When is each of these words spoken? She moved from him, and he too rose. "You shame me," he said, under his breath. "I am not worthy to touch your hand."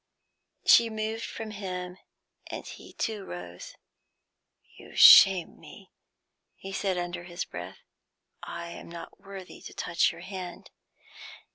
She 0.65 0.89
moved 0.89 1.23
from 1.25 1.51
him, 1.51 1.99
and 2.47 2.65
he 2.65 2.93
too 2.93 3.23
rose. 3.23 3.75
"You 4.75 4.95
shame 4.95 5.59
me," 5.59 5.91
he 6.55 6.73
said, 6.73 6.97
under 6.97 7.25
his 7.25 7.45
breath. 7.45 7.77
"I 8.41 8.69
am 8.71 8.89
not 8.89 9.19
worthy 9.19 9.61
to 9.61 9.75
touch 9.75 10.11
your 10.11 10.21
hand." 10.21 10.71